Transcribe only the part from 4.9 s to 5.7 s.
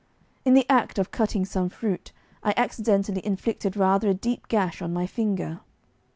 my finger.